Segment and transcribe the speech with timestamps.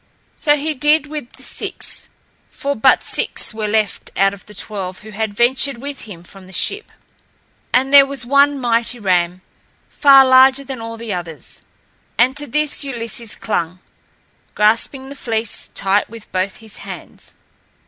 [0.35, 2.09] So he did with the six,
[2.49, 6.47] for but six were left out of the twelve who had ventured with him from
[6.47, 6.91] the ship.
[7.71, 9.43] And there was one mighty ram,
[9.89, 11.61] far larger than all the others,
[12.17, 13.77] and to this Ulysses clung,
[14.55, 17.35] grasping the fleece tight with both his hands.